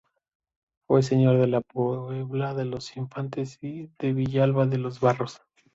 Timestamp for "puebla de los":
1.61-2.97